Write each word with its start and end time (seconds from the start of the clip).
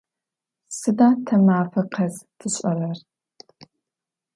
Сыда 0.77 1.09
тэ 1.25 1.35
мафэ 1.45 1.81
къэс 1.93 2.15
тшӏэрэр? 2.37 2.97